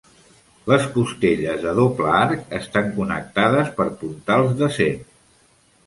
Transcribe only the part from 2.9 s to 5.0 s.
connectades per puntals d'acer.